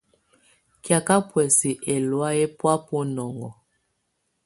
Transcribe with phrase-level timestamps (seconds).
[0.83, 3.49] Kɛ̀áka buɛsɛ ɛlɔ̀áyɛ bɔá bunɔŋɔ.